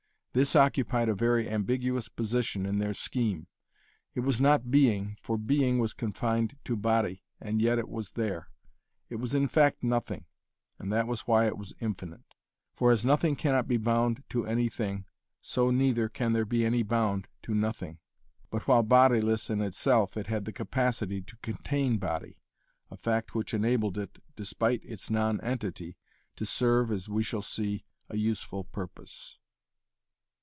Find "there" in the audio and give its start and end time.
8.11-8.47, 16.31-16.45